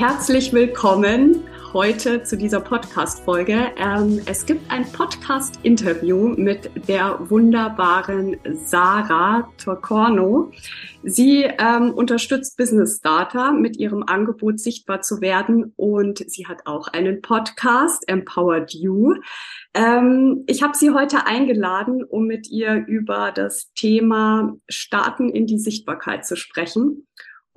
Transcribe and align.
Herzlich 0.00 0.54
willkommen 0.54 1.44
heute 1.74 2.22
zu 2.22 2.38
dieser 2.38 2.60
Podcast-Folge. 2.60 3.70
Ähm, 3.76 4.22
es 4.24 4.46
gibt 4.46 4.70
ein 4.70 4.90
Podcast-Interview 4.90 6.28
mit 6.38 6.70
der 6.88 7.18
wunderbaren 7.28 8.38
Sarah 8.64 9.52
Torcorno. 9.62 10.52
Sie 11.02 11.42
ähm, 11.42 11.92
unterstützt 11.92 12.56
Business 12.56 12.96
Starter 12.96 13.52
mit 13.52 13.76
ihrem 13.76 14.02
Angebot 14.02 14.58
sichtbar 14.58 15.02
zu 15.02 15.20
werden 15.20 15.74
und 15.76 16.24
sie 16.30 16.46
hat 16.46 16.62
auch 16.64 16.88
einen 16.88 17.20
Podcast, 17.20 18.08
Empowered 18.08 18.72
You. 18.72 19.16
Ähm, 19.74 20.44
ich 20.46 20.62
habe 20.62 20.78
sie 20.78 20.92
heute 20.92 21.26
eingeladen, 21.26 22.04
um 22.04 22.26
mit 22.26 22.48
ihr 22.48 22.86
über 22.86 23.32
das 23.32 23.70
Thema 23.74 24.56
Starten 24.66 25.28
in 25.28 25.46
die 25.46 25.58
Sichtbarkeit 25.58 26.24
zu 26.24 26.36
sprechen. 26.36 27.06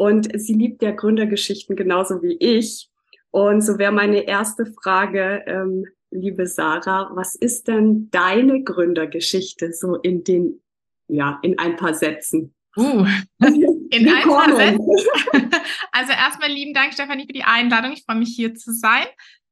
Und 0.04 0.38
sie 0.38 0.54
liebt 0.54 0.84
ja 0.84 0.92
Gründergeschichten 0.92 1.78
genauso 1.78 2.22
wie 2.22 2.34
ich. 2.34 2.90
Und 3.32 3.62
so 3.62 3.78
wäre 3.78 3.94
meine 3.94 4.28
erste 4.28 4.66
Frage, 4.66 5.44
ähm, 5.48 5.86
liebe 6.12 6.46
Sarah, 6.46 7.10
was 7.14 7.36
ist 7.36 7.70
denn 7.70 8.10
deine 8.12 8.64
Gründergeschichte 8.64 9.72
so 9.72 9.96
in 9.96 10.26
den, 10.26 10.60
ja, 11.08 11.40
in 11.42 11.58
ein 11.58 11.78
paar 11.78 11.94
Sätzen? 11.94 12.54
Uh, 12.76 13.06
in 13.40 14.10
ein 14.10 14.28
paar 14.28 14.54
Sätzen. 14.54 14.86
Also 15.94 16.12
erstmal 16.12 16.50
lieben 16.50 16.74
Dank, 16.74 16.92
Stefanie, 16.94 17.26
für 17.26 17.34
die 17.34 17.46
Einladung. 17.46 17.94
Ich 17.94 18.04
freue 18.04 18.18
mich 18.18 18.36
hier 18.36 18.56
zu 18.56 18.74
sein. 18.74 19.06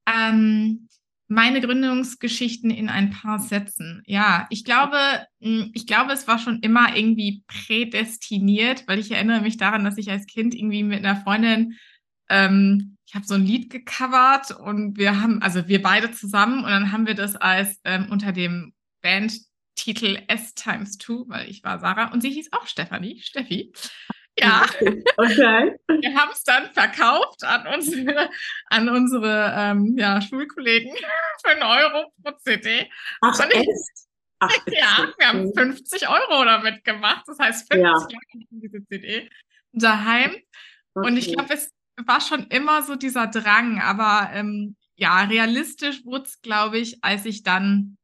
Ähm, 0.06 0.90
meine 1.32 1.62
Gründungsgeschichten 1.62 2.72
in 2.72 2.90
ein 2.90 3.10
paar 3.10 3.40
Sätzen. 3.40 4.04
Ja, 4.06 4.48
ich 4.50 4.66
glaube, 4.66 4.98
ich 5.40 5.88
glaube, 5.88 6.12
es 6.12 6.28
war 6.28 6.38
schon 6.38 6.60
immer 6.60 6.94
irgendwie 6.98 7.46
prädestiniert, 7.48 8.84
weil 8.86 9.00
ich 9.00 9.12
erinnere 9.12 9.40
mich 9.40 9.56
daran, 9.56 9.86
dass 9.86 9.98
ich 9.98 10.12
als 10.12 10.26
Kind 10.26 10.54
irgendwie 10.54 10.84
mit 10.84 11.00
einer 11.00 11.16
Freundin, 11.16 11.78
ähm, 12.28 12.98
ich 13.08 13.16
habe 13.16 13.26
so 13.26 13.36
ein 13.36 13.46
Lied 13.46 13.70
gecovert 13.70 14.52
und 14.52 14.98
wir 14.98 15.22
haben, 15.22 15.42
also 15.42 15.70
wir 15.70 15.82
beide 15.82 16.12
zusammen 16.12 16.66
und 16.66 16.70
dann 16.70 16.92
haben 16.92 17.08
wir 17.08 17.16
das 17.16 17.38
als 17.38 17.80
ähm, 17.86 18.08
unter 18.12 18.34
dem 18.34 18.74
Bandtitel 19.02 20.20
S 20.28 20.54
times 20.54 20.98
two, 20.98 21.24
weil 21.30 21.50
ich 21.50 21.64
war 21.64 21.80
Sarah 21.80 22.12
und 22.12 22.20
sie 22.20 22.32
hieß 22.32 22.50
auch 22.52 22.68
Stefanie, 22.68 23.22
Steffi. 23.22 23.72
Ja. 24.42 24.66
Okay. 25.18 25.76
Wir 25.88 26.16
haben 26.16 26.32
es 26.32 26.44
dann 26.44 26.72
verkauft 26.74 27.44
an 27.44 27.68
unsere, 27.74 28.30
an 28.68 28.90
unsere 28.90 29.54
ähm, 29.56 29.96
ja, 29.98 30.22
Schulkollegen 30.22 30.94
für 31.46 31.52
einen 31.52 31.64
Euro 31.64 32.12
pro 32.24 32.32
CD. 32.40 32.90
Ach, 33.22 33.40
ich, 33.52 33.68
Ach, 34.40 34.50
ja, 34.68 35.08
wir 35.18 35.28
haben 35.28 35.54
50 35.54 36.10
Euro 36.10 36.44
damit 36.44 36.84
gemacht. 36.84 37.24
Das 37.28 37.38
heißt 37.40 37.72
50 37.72 37.78
ja. 37.78 37.92
Jahre 37.92 38.08
diese 38.50 38.86
CD 38.88 39.30
daheim. 39.72 40.32
Okay. 40.94 41.08
Und 41.08 41.18
ich 41.18 41.32
glaube, 41.34 41.54
es 41.54 41.72
war 42.06 42.20
schon 42.20 42.48
immer 42.48 42.82
so 42.82 42.96
dieser 42.96 43.28
Drang, 43.28 43.80
aber 43.80 44.32
ähm, 44.34 44.76
ja, 44.96 45.22
realistisch 45.24 46.04
wurde 46.06 46.26
es, 46.26 46.42
glaube 46.42 46.80
ich, 46.80 47.04
als 47.04 47.26
ich 47.26 47.44
dann 47.44 47.98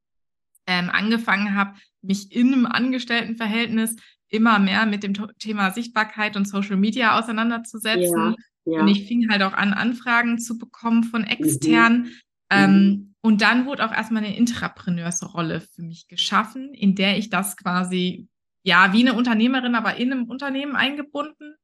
ähm, 0.68 0.90
angefangen 0.90 1.56
habe, 1.56 1.78
mich 2.02 2.32
in 2.32 2.54
einem 2.54 2.66
Angestelltenverhältnis 2.66 3.96
immer 4.30 4.60
mehr 4.60 4.86
mit 4.86 5.04
dem 5.04 5.14
Thema 5.40 5.72
Sichtbarkeit 5.72 6.36
und 6.36 6.48
Social 6.48 6.78
Media 6.78 7.18
auseinanderzusetzen. 7.20 8.36
Ja, 8.66 8.74
ja. 8.74 8.82
Und 8.82 8.88
ich 8.90 9.08
fing 9.08 9.30
halt 9.30 9.42
auch 9.44 9.54
an, 9.54 9.74
Anfragen 9.74 10.40
zu 10.40 10.58
bekommen 10.58 11.04
von 11.04 11.22
mhm. 11.22 11.28
extern. 11.28 11.98
Mhm. 12.00 12.12
Ähm, 12.50 13.16
und 13.22 13.42
dann 13.42 13.66
wurde 13.66 13.86
auch 13.86 13.94
erstmal 13.94 14.24
eine 14.24 14.38
Intrapreneursrolle 14.38 15.62
für 15.62 15.82
mich 15.82 16.08
geschaffen, 16.08 16.74
in 16.74 16.96
der 16.96 17.18
ich 17.18 17.30
das 17.30 17.58
quasi, 17.58 18.28
ja, 18.64 18.94
wie 18.94 19.08
eine 19.08 19.18
Unternehmerin, 19.18 19.76
aber 19.76 19.96
in 19.98 20.12
einem 20.12 20.26
Unternehmen 20.26 20.76
eingebunden 20.76 21.56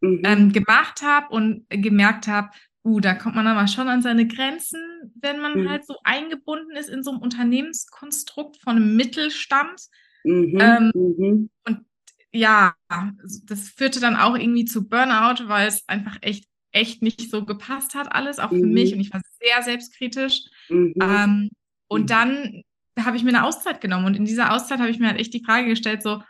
mhm. 0.00 0.22
ähm, 0.24 0.52
gemacht 0.52 1.02
habe 1.02 1.28
und 1.34 1.66
gemerkt 1.68 2.28
habe, 2.28 2.50
uh, 2.84 3.00
da 3.00 3.14
kommt 3.14 3.36
man 3.36 3.46
aber 3.46 3.66
schon 3.68 3.88
an 3.88 4.02
seine 4.02 4.26
Grenzen, 4.26 4.80
wenn 5.20 5.40
man 5.40 5.60
mhm. 5.60 5.68
halt 5.68 5.86
so 5.86 5.96
eingebunden 6.04 6.76
ist 6.76 6.88
in 6.88 7.02
so 7.02 7.10
einem 7.10 7.20
Unternehmenskonstrukt 7.20 8.58
von 8.62 8.76
einem 8.76 8.96
Mittelstand. 8.96 9.80
Mhm. 10.24 10.58
Ähm, 10.60 10.92
mhm. 10.94 11.50
und 11.66 11.84
ja, 12.32 12.74
das 13.44 13.68
führte 13.70 14.00
dann 14.00 14.16
auch 14.16 14.36
irgendwie 14.36 14.64
zu 14.64 14.88
Burnout, 14.88 15.48
weil 15.48 15.68
es 15.68 15.88
einfach 15.88 16.18
echt, 16.20 16.44
echt 16.72 17.02
nicht 17.02 17.30
so 17.30 17.44
gepasst 17.44 17.94
hat, 17.94 18.12
alles, 18.12 18.38
auch 18.38 18.50
für 18.50 18.66
mhm. 18.66 18.72
mich. 18.72 18.94
Und 18.94 19.00
ich 19.00 19.12
war 19.12 19.20
sehr 19.40 19.62
selbstkritisch. 19.62 20.42
Mhm. 20.68 20.94
Ähm, 21.00 21.50
und 21.88 22.02
mhm. 22.02 22.06
dann 22.06 22.62
habe 22.98 23.16
ich 23.16 23.24
mir 23.24 23.30
eine 23.30 23.44
Auszeit 23.44 23.80
genommen. 23.80 24.06
Und 24.06 24.16
in 24.16 24.24
dieser 24.24 24.52
Auszeit 24.52 24.78
habe 24.78 24.90
ich 24.90 24.98
mir 24.98 25.08
halt 25.08 25.18
echt 25.18 25.34
die 25.34 25.44
Frage 25.44 25.68
gestellt, 25.68 26.02
so, 26.02 26.22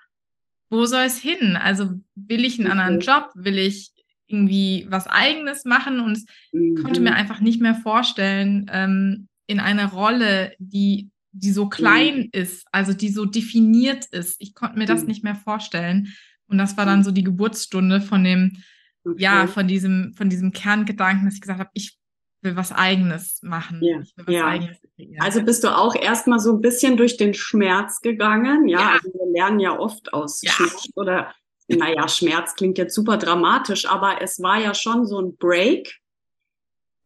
wo 0.70 0.86
soll 0.86 1.02
es 1.02 1.18
hin? 1.18 1.56
Also 1.56 1.90
will 2.14 2.44
ich 2.44 2.58
einen 2.58 2.70
anderen 2.70 3.00
Job? 3.00 3.30
Will 3.34 3.58
ich 3.58 3.92
irgendwie 4.26 4.86
was 4.88 5.06
Eigenes 5.06 5.64
machen? 5.64 6.00
Und 6.00 6.24
ich 6.52 6.82
konnte 6.82 7.00
mir 7.00 7.10
mhm. 7.10 7.16
einfach 7.16 7.40
nicht 7.40 7.60
mehr 7.60 7.74
vorstellen, 7.74 8.70
ähm, 8.72 9.28
in 9.46 9.60
einer 9.60 9.86
Rolle, 9.86 10.54
die 10.58 11.10
die 11.32 11.52
so 11.52 11.68
klein 11.68 12.18
mhm. 12.18 12.28
ist, 12.32 12.66
also 12.72 12.92
die 12.92 13.10
so 13.10 13.24
definiert 13.24 14.06
ist. 14.06 14.40
Ich 14.40 14.54
konnte 14.54 14.78
mir 14.78 14.86
das 14.86 15.02
mhm. 15.02 15.08
nicht 15.08 15.24
mehr 15.24 15.36
vorstellen. 15.36 16.12
Und 16.46 16.58
das 16.58 16.76
war 16.76 16.84
dann 16.84 17.00
mhm. 17.00 17.04
so 17.04 17.10
die 17.12 17.24
Geburtsstunde 17.24 18.00
von 18.00 18.24
dem, 18.24 18.62
okay. 19.04 19.22
ja, 19.22 19.46
von 19.46 19.68
diesem, 19.68 20.14
von 20.16 20.28
diesem 20.28 20.52
Kerngedanken, 20.52 21.26
dass 21.26 21.34
ich 21.34 21.40
gesagt 21.40 21.60
habe, 21.60 21.70
ich 21.74 21.98
will 22.42 22.56
was 22.56 22.72
Eigenes 22.72 23.40
machen. 23.42 23.80
Ja. 23.82 24.02
ja. 24.28 24.46
Eigenes 24.46 24.78
also 25.18 25.42
bist 25.42 25.64
du 25.64 25.68
auch 25.68 25.94
erstmal 25.94 26.40
so 26.40 26.52
ein 26.52 26.60
bisschen 26.60 26.96
durch 26.96 27.16
den 27.16 27.34
Schmerz 27.34 28.00
gegangen. 28.00 28.68
Ja, 28.68 28.80
ja. 28.80 28.92
Also 28.92 29.10
wir 29.12 29.32
lernen 29.32 29.60
ja 29.60 29.78
oft 29.78 30.12
aus 30.12 30.42
ja. 30.42 30.50
Schmerz 30.52 30.88
oder, 30.94 31.34
naja, 31.68 32.08
Schmerz 32.08 32.54
klingt 32.54 32.78
jetzt 32.78 32.94
super 32.94 33.16
dramatisch, 33.16 33.86
aber 33.86 34.20
es 34.20 34.42
war 34.42 34.60
ja 34.60 34.74
schon 34.74 35.06
so 35.06 35.20
ein 35.20 35.36
Break 35.36 36.00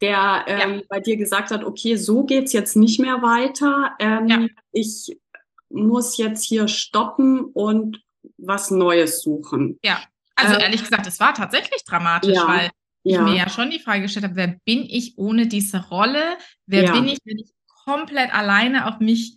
der 0.00 0.44
ähm, 0.46 0.74
ja. 0.74 0.82
bei 0.88 1.00
dir 1.00 1.16
gesagt 1.16 1.50
hat, 1.50 1.64
okay, 1.64 1.96
so 1.96 2.24
geht's 2.24 2.52
jetzt 2.52 2.76
nicht 2.76 3.00
mehr 3.00 3.22
weiter. 3.22 3.94
Ähm, 3.98 4.28
ja. 4.28 4.46
Ich 4.72 5.16
muss 5.70 6.16
jetzt 6.16 6.44
hier 6.44 6.68
stoppen 6.68 7.44
und 7.44 8.02
was 8.38 8.70
Neues 8.70 9.22
suchen. 9.22 9.78
Ja, 9.82 10.02
also 10.36 10.54
äh, 10.54 10.62
ehrlich 10.62 10.82
gesagt, 10.82 11.06
es 11.06 11.20
war 11.20 11.34
tatsächlich 11.34 11.84
dramatisch, 11.84 12.34
ja. 12.34 12.48
weil 12.48 12.70
ich 13.02 13.18
mir 13.18 13.36
ja 13.36 13.48
schon 13.50 13.70
die 13.70 13.80
Frage 13.80 14.02
gestellt 14.02 14.24
habe, 14.24 14.36
wer 14.36 14.56
bin 14.64 14.84
ich 14.88 15.18
ohne 15.18 15.46
diese 15.46 15.88
Rolle? 15.88 16.38
Wer 16.66 16.90
bin 16.90 17.06
ich, 17.06 17.18
wenn 17.24 17.38
ich 17.38 17.50
komplett 17.84 18.32
alleine 18.34 18.86
auf 18.86 18.98
mich, 18.98 19.36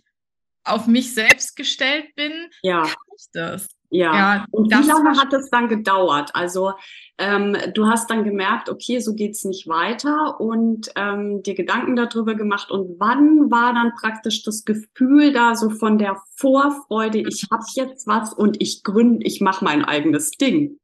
auf 0.64 0.86
mich 0.86 1.12
selbst 1.12 1.54
gestellt 1.54 2.14
bin? 2.14 2.32
Ja. 2.62 2.82
Kann 2.82 2.96
ich 3.16 3.26
das? 3.32 3.68
Ja. 3.90 4.14
ja 4.14 4.46
und 4.50 4.70
wie 4.70 4.86
lange 4.86 5.18
hat 5.18 5.32
es 5.32 5.50
dann 5.50 5.68
gedauert? 5.68 6.30
Also 6.34 6.72
ähm, 7.16 7.56
du 7.74 7.86
hast 7.86 8.10
dann 8.10 8.22
gemerkt, 8.22 8.68
okay, 8.68 9.00
so 9.00 9.14
geht's 9.14 9.44
nicht 9.44 9.66
weiter 9.66 10.40
und 10.40 10.90
ähm, 10.94 11.42
dir 11.42 11.54
Gedanken 11.54 11.96
darüber 11.96 12.34
gemacht. 12.34 12.70
Und 12.70 13.00
wann 13.00 13.50
war 13.50 13.72
dann 13.72 13.92
praktisch 13.98 14.42
das 14.42 14.64
Gefühl 14.64 15.32
da 15.32 15.54
so 15.54 15.70
von 15.70 15.98
der 15.98 16.20
Vorfreude, 16.36 17.18
ich 17.18 17.46
habe 17.50 17.64
jetzt 17.74 18.06
was 18.06 18.32
und 18.32 18.60
ich 18.60 18.82
gründe, 18.84 19.26
ich 19.26 19.40
mache 19.40 19.64
mein 19.64 19.84
eigenes 19.84 20.32
Ding? 20.32 20.78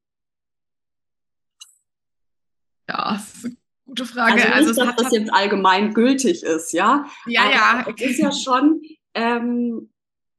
Ja, 2.89 3.23
gute 3.87 4.07
Frage. 4.07 4.33
Also, 4.33 4.45
nicht, 4.45 4.55
also 4.55 4.85
dass 4.85 4.97
das 4.97 5.13
jetzt 5.13 5.33
allgemein 5.33 5.95
gültig 5.95 6.43
ist, 6.43 6.73
ja? 6.73 7.07
Ja, 7.27 7.43
Aber 7.43 7.53
ja. 7.53 7.95
Es 7.97 8.11
ist 8.11 8.19
ja 8.19 8.33
schon 8.33 8.83
ähm, 9.15 9.91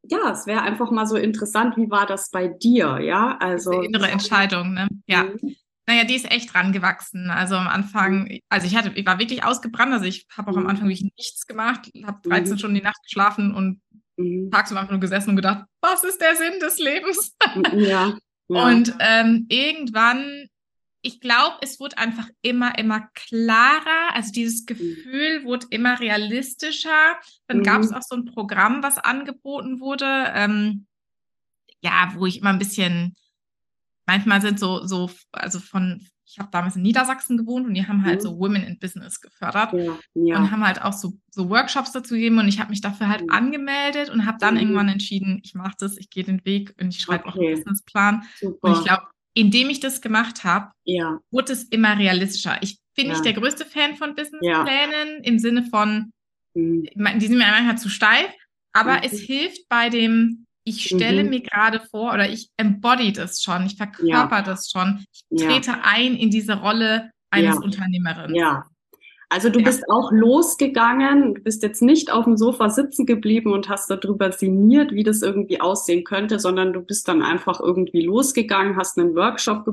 ja, 0.09 0.31
es 0.31 0.45
wäre 0.45 0.61
einfach 0.61 0.91
mal 0.91 1.05
so 1.05 1.15
interessant, 1.15 1.77
wie 1.77 1.89
war 1.89 2.05
das 2.05 2.29
bei 2.29 2.47
dir, 2.47 2.99
ja? 2.99 3.37
Also 3.39 3.81
die 3.81 3.87
innere 3.87 4.09
Entscheidung, 4.09 4.73
ne? 4.73 4.87
Ja. 5.07 5.23
Mhm. 5.23 5.55
Naja, 5.87 6.03
die 6.03 6.15
ist 6.15 6.31
echt 6.31 6.55
rangewachsen. 6.55 7.29
Also 7.29 7.55
am 7.55 7.67
Anfang, 7.67 8.23
mhm. 8.23 8.39
also 8.49 8.65
ich 8.65 8.75
hatte, 8.75 8.91
ich 8.95 9.05
war 9.05 9.19
wirklich 9.19 9.43
ausgebrannt. 9.43 9.93
Also 9.93 10.05
ich 10.05 10.25
habe 10.35 10.51
auch 10.51 10.57
am 10.57 10.63
mhm. 10.63 10.69
Anfang 10.69 10.87
wirklich 10.87 11.11
nichts 11.17 11.45
gemacht, 11.45 11.91
habe 12.05 12.27
13 12.27 12.53
mhm. 12.53 12.57
Stunden 12.57 12.75
die 12.75 12.81
Nacht 12.81 13.03
geschlafen 13.03 13.53
und 13.53 13.81
mhm. 14.17 14.49
tagsüber 14.51 14.79
einfach 14.79 14.91
nur 14.91 14.99
gesessen 14.99 15.31
und 15.31 15.35
gedacht, 15.35 15.65
was 15.81 16.03
ist 16.03 16.19
der 16.21 16.35
Sinn 16.35 16.59
des 16.59 16.79
Lebens? 16.79 17.35
ja. 17.73 18.17
ja. 18.47 18.67
Und 18.67 18.95
ähm, 18.99 19.45
irgendwann 19.49 20.47
ich 21.05 21.19
glaube, 21.19 21.57
es 21.61 21.79
wurde 21.79 21.97
einfach 21.97 22.27
immer, 22.41 22.77
immer 22.79 23.07
klarer. 23.13 24.13
Also 24.13 24.31
dieses 24.31 24.61
mhm. 24.61 24.65
Gefühl 24.65 25.41
mhm. 25.41 25.45
wurde 25.45 25.67
immer 25.69 25.99
realistischer. 25.99 27.15
Dann 27.47 27.59
mhm. 27.59 27.63
gab 27.63 27.81
es 27.81 27.91
auch 27.91 28.01
so 28.01 28.15
ein 28.15 28.25
Programm, 28.25 28.81
was 28.81 28.97
angeboten 28.97 29.79
wurde. 29.79 30.31
Ähm, 30.33 30.87
ja, 31.81 32.11
wo 32.15 32.25
ich 32.25 32.39
immer 32.39 32.49
ein 32.49 32.59
bisschen, 32.59 33.15
manchmal 34.07 34.41
sind 34.41 34.59
so, 34.59 34.85
so, 34.87 35.11
also 35.31 35.59
von, 35.59 36.07
ich 36.25 36.39
habe 36.39 36.49
damals 36.51 36.75
in 36.75 36.81
Niedersachsen 36.81 37.37
gewohnt 37.37 37.67
und 37.67 37.75
die 37.75 37.87
haben 37.87 38.03
halt 38.03 38.21
mhm. 38.21 38.23
so 38.23 38.39
Women 38.39 38.63
in 38.63 38.79
Business 38.79 39.21
gefördert 39.21 39.73
ja, 39.73 39.95
ja. 40.15 40.37
und 40.37 40.49
haben 40.49 40.65
halt 40.65 40.81
auch 40.81 40.93
so, 40.93 41.13
so 41.29 41.49
Workshops 41.49 41.91
dazu 41.91 42.15
gegeben 42.15 42.39
und 42.39 42.47
ich 42.47 42.59
habe 42.59 42.71
mich 42.71 42.81
dafür 42.81 43.07
halt 43.07 43.21
mhm. 43.21 43.29
angemeldet 43.29 44.09
und 44.09 44.25
habe 44.25 44.39
dann 44.39 44.55
mhm. 44.55 44.61
irgendwann 44.61 44.89
entschieden, 44.89 45.39
ich 45.43 45.53
mache 45.53 45.75
das, 45.77 45.97
ich 45.97 46.09
gehe 46.09 46.23
den 46.23 46.43
Weg 46.45 46.73
und 46.81 46.89
ich 46.89 46.99
schreibe 46.99 47.25
okay. 47.25 47.29
auch 47.29 47.41
einen 47.41 47.55
Businessplan. 47.55 48.23
Super. 48.39 48.67
Und 48.67 48.77
ich 48.79 48.83
glaube, 48.83 49.03
indem 49.35 49.69
ich 49.69 49.79
das 49.79 50.01
gemacht 50.01 50.43
habe, 50.43 50.71
ja. 50.85 51.19
wurde 51.29 51.53
es 51.53 51.63
immer 51.65 51.97
realistischer. 51.97 52.57
Ich 52.61 52.79
bin 52.95 53.09
nicht 53.09 53.25
der 53.25 53.33
größte 53.33 53.65
Fan 53.65 53.95
von 53.95 54.15
Businessplänen 54.15 55.23
im 55.23 55.37
Sinne 55.37 55.63
von, 55.63 56.11
mhm. 56.55 56.87
die 57.19 57.27
sind 57.27 57.37
mir 57.37 57.45
manchmal 57.45 57.77
zu 57.77 57.89
steif, 57.89 58.31
aber 58.73 58.93
mhm. 58.93 59.01
es 59.03 59.19
hilft 59.19 59.67
bei 59.69 59.89
dem 59.89 60.45
ich 60.67 60.85
stelle 60.85 61.23
mhm. 61.23 61.29
mir 61.29 61.41
gerade 61.41 61.79
vor 61.79 62.11
oder 62.11 62.27
ich 62.27 62.49
embody 62.57 63.13
das 63.13 63.41
schon, 63.41 63.67
ich 63.67 63.77
verkörper 63.77 64.37
ja. 64.37 64.41
das 64.41 64.71
schon, 64.71 65.05
ich 65.11 65.23
trete 65.39 65.71
ja. 65.71 65.81
ein 65.83 66.15
in 66.15 66.31
diese 66.31 66.53
Rolle 66.53 67.11
eines 67.29 67.55
ja. 67.55 67.61
Unternehmerinnen. 67.61 68.35
Ja. 68.35 68.65
Also 69.29 69.49
du 69.49 69.61
bist 69.61 69.83
auch 69.89 70.11
losgegangen, 70.11 71.35
du 71.35 71.41
bist 71.41 71.63
jetzt 71.63 71.81
nicht 71.81 72.11
auf 72.11 72.25
dem 72.25 72.37
Sofa 72.37 72.69
sitzen 72.69 73.05
geblieben 73.05 73.53
und 73.53 73.69
hast 73.69 73.89
darüber 73.89 74.31
sinniert, 74.31 74.91
wie 74.91 75.03
das 75.03 75.21
irgendwie 75.21 75.61
aussehen 75.61 76.03
könnte, 76.03 76.39
sondern 76.39 76.73
du 76.73 76.81
bist 76.81 77.07
dann 77.07 77.21
einfach 77.21 77.59
irgendwie 77.59 78.01
losgegangen, 78.01 78.77
hast 78.77 78.97
einen 78.99 79.15
Workshop 79.15 79.65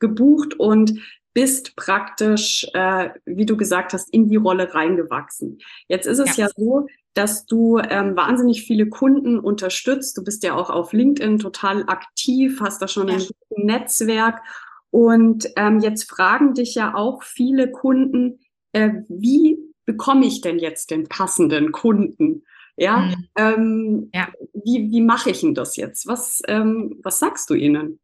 gebucht 0.00 0.54
und 0.58 1.00
bist 1.34 1.74
praktisch, 1.76 2.66
äh, 2.74 3.10
wie 3.26 3.46
du 3.46 3.56
gesagt 3.56 3.92
hast, 3.92 4.08
in 4.12 4.28
die 4.28 4.36
Rolle 4.36 4.72
reingewachsen. 4.72 5.58
Jetzt 5.88 6.06
ist 6.06 6.20
es 6.20 6.36
ja, 6.36 6.46
ja 6.46 6.50
so, 6.56 6.86
dass 7.12 7.46
du 7.46 7.78
ähm, 7.78 8.16
wahnsinnig 8.16 8.64
viele 8.64 8.88
Kunden 8.88 9.38
unterstützt. 9.38 10.16
Du 10.16 10.24
bist 10.24 10.42
ja 10.44 10.54
auch 10.54 10.70
auf 10.70 10.92
LinkedIn 10.92 11.38
total 11.38 11.84
aktiv, 11.88 12.60
hast 12.60 12.80
da 12.82 12.88
schon 12.88 13.08
ja. 13.08 13.16
ein 13.16 13.66
Netzwerk. 13.66 14.42
Und 14.90 15.48
ähm, 15.56 15.80
jetzt 15.80 16.08
fragen 16.08 16.54
dich 16.54 16.76
ja 16.76 16.94
auch 16.94 17.24
viele 17.24 17.70
Kunden, 17.70 18.38
äh, 18.74 18.90
wie 19.08 19.56
bekomme 19.86 20.26
ich 20.26 20.40
denn 20.40 20.58
jetzt 20.58 20.90
den 20.90 21.08
passenden 21.08 21.72
Kunden? 21.72 22.44
Ja, 22.76 22.98
mhm. 22.98 23.28
ähm, 23.36 24.10
ja. 24.12 24.28
wie, 24.52 24.90
wie 24.90 25.00
mache 25.00 25.30
ich 25.30 25.40
denn 25.40 25.54
das 25.54 25.76
jetzt? 25.76 26.06
Was, 26.06 26.42
ähm, 26.48 26.98
was 27.02 27.18
sagst 27.20 27.48
du 27.48 27.54
ihnen? 27.54 28.00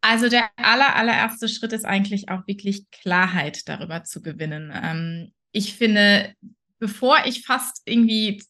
Also 0.00 0.28
der 0.28 0.50
aller, 0.56 0.96
allererste 0.96 1.48
Schritt 1.48 1.72
ist 1.72 1.86
eigentlich 1.86 2.28
auch 2.28 2.46
wirklich 2.46 2.90
Klarheit 2.90 3.68
darüber 3.68 4.04
zu 4.04 4.20
gewinnen. 4.20 4.72
Ähm, 4.74 5.32
ich 5.52 5.74
finde, 5.76 6.34
bevor 6.78 7.18
ich 7.24 7.46
fast 7.46 7.82
irgendwie 7.86 8.42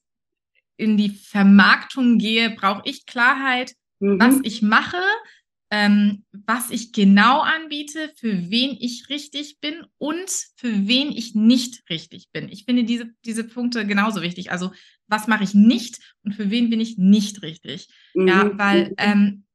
in 0.76 0.96
die 0.96 1.10
Vermarktung 1.10 2.18
gehe, 2.18 2.50
brauche 2.50 2.82
ich 2.84 3.06
Klarheit, 3.06 3.74
mhm. 4.00 4.18
was 4.18 4.40
ich 4.42 4.62
mache, 4.62 5.02
ähm, 5.74 6.24
was 6.30 6.70
ich 6.70 6.92
genau 6.92 7.40
anbiete, 7.40 8.12
für 8.14 8.48
wen 8.48 8.76
ich 8.78 9.08
richtig 9.08 9.58
bin 9.60 9.84
und 9.98 10.30
für 10.54 10.86
wen 10.86 11.10
ich 11.10 11.34
nicht 11.34 11.82
richtig 11.90 12.28
bin. 12.32 12.48
Ich 12.48 12.64
finde 12.64 12.84
diese, 12.84 13.10
diese 13.24 13.42
Punkte 13.42 13.84
genauso 13.84 14.22
wichtig. 14.22 14.52
Also 14.52 14.70
was 15.08 15.26
mache 15.26 15.42
ich 15.42 15.52
nicht 15.52 15.98
und 16.22 16.36
für 16.36 16.48
wen 16.48 16.70
bin 16.70 16.78
ich 16.78 16.96
nicht 16.96 17.42
richtig? 17.42 17.88
Mhm. 18.14 18.28
Ja, 18.28 18.50
weil 18.56 18.94
ähm, 18.98 19.46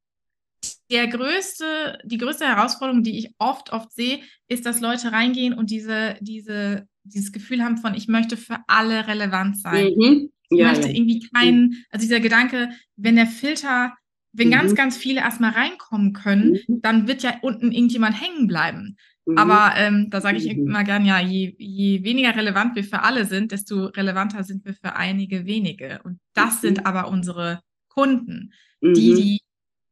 der 0.90 1.06
größte, 1.06 1.98
die 2.04 2.18
größte 2.18 2.46
Herausforderung, 2.46 3.02
die 3.02 3.18
ich 3.18 3.30
oft, 3.38 3.72
oft 3.72 3.90
sehe, 3.90 4.20
ist, 4.46 4.66
dass 4.66 4.82
Leute 4.82 5.12
reingehen 5.12 5.54
und 5.54 5.70
diese, 5.70 6.18
diese 6.20 6.86
dieses 7.04 7.32
Gefühl 7.32 7.64
haben 7.64 7.78
von, 7.78 7.94
ich 7.94 8.08
möchte 8.08 8.36
für 8.36 8.58
alle 8.66 9.06
relevant 9.06 9.58
sein. 9.58 9.94
Mhm. 9.96 10.30
Ich 10.50 10.58
ja, 10.58 10.68
möchte 10.68 10.88
ja. 10.88 10.94
irgendwie 10.94 11.20
keinen, 11.32 11.84
also 11.90 12.04
dieser 12.04 12.20
Gedanke, 12.20 12.70
wenn 12.96 13.16
der 13.16 13.26
Filter, 13.26 13.94
wenn 14.32 14.48
mhm. 14.48 14.52
ganz, 14.52 14.74
ganz 14.74 14.96
viele 14.96 15.20
erstmal 15.20 15.52
reinkommen 15.52 16.12
können, 16.12 16.58
mhm. 16.66 16.82
dann 16.82 17.08
wird 17.08 17.22
ja 17.22 17.34
unten 17.42 17.72
irgendjemand 17.72 18.20
hängen 18.20 18.46
bleiben. 18.46 18.96
Mhm. 19.26 19.38
Aber 19.38 19.72
ähm, 19.76 20.08
da 20.10 20.20
sage 20.20 20.38
ich 20.38 20.44
mhm. 20.44 20.68
immer 20.68 20.84
gern, 20.84 21.04
ja, 21.04 21.20
je, 21.20 21.54
je 21.58 22.04
weniger 22.04 22.34
relevant 22.34 22.76
wir 22.76 22.84
für 22.84 23.02
alle 23.02 23.24
sind, 23.24 23.52
desto 23.52 23.86
relevanter 23.86 24.44
sind 24.44 24.64
wir 24.64 24.74
für 24.74 24.96
einige 24.96 25.46
wenige. 25.46 26.00
Und 26.04 26.20
das 26.34 26.60
sind 26.60 26.78
mhm. 26.78 26.86
aber 26.86 27.08
unsere 27.08 27.60
Kunden, 27.88 28.52
die, 28.82 29.14
die 29.14 29.40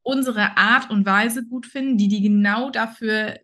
unsere 0.02 0.56
Art 0.56 0.90
und 0.90 1.04
Weise 1.04 1.44
gut 1.44 1.66
finden, 1.66 1.98
die, 1.98 2.08
die 2.08 2.22
genau 2.22 2.70
dafür 2.70 3.38